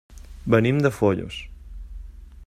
[0.53, 1.35] Venim de Foios.